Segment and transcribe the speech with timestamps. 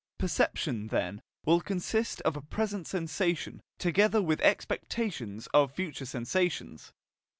[0.17, 6.91] Perception, then, will consist of a present sensation together with expectations of future sensations.